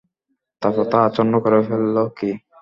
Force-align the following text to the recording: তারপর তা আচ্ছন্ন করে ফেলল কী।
তারপর 0.61 0.85
তা 0.91 0.97
আচ্ছন্ন 1.03 1.33
করে 1.43 1.59
ফেলল 1.67 1.97
কী। 2.17 2.29